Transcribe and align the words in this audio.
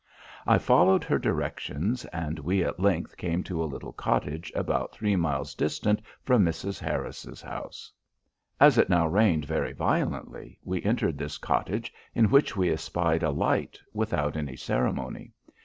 I 0.47 0.57
followed 0.57 1.03
her 1.03 1.19
directions, 1.19 2.05
and 2.05 2.39
we 2.39 2.63
at 2.63 2.79
length 2.79 3.17
came 3.17 3.43
to 3.43 3.61
a 3.63 3.69
little 3.69 3.93
cottage 3.93 4.51
about 4.55 4.91
three 4.93 5.15
miles 5.15 5.53
distant 5.53 6.01
from 6.23 6.43
Mrs. 6.43 6.79
Harris's 6.79 7.39
house. 7.39 7.91
"As 8.59 8.79
it 8.79 8.89
now 8.89 9.05
rained 9.05 9.45
very 9.45 9.73
violently, 9.73 10.57
we 10.63 10.81
entered 10.81 11.19
this 11.19 11.37
cottage, 11.37 11.93
in 12.15 12.31
which 12.31 12.57
we 12.57 12.71
espied 12.71 13.21
a 13.21 13.29
light, 13.29 13.77
without 13.93 14.35
any 14.35 14.55
ceremony. 14.55 15.33